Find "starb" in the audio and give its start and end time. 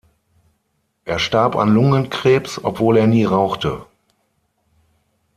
1.19-1.55